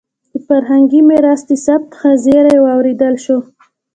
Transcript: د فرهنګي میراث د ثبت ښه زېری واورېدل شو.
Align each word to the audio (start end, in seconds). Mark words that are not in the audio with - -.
د 0.31 0.33
فرهنګي 0.47 1.01
میراث 1.09 1.41
د 1.49 1.51
ثبت 1.65 1.89
ښه 1.99 2.11
زېری 2.23 2.57
واورېدل 2.61 3.15
شو. 3.23 3.37